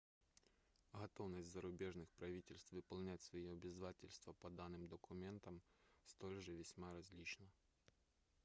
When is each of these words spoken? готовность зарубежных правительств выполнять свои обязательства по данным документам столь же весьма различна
готовность 0.93 1.51
зарубежных 1.51 2.09
правительств 2.13 2.71
выполнять 2.71 3.21
свои 3.21 3.45
обязательства 3.49 4.33
по 4.33 4.49
данным 4.49 4.87
документам 4.87 5.61
столь 6.07 6.39
же 6.41 6.53
весьма 6.55 6.91
различна 6.91 7.45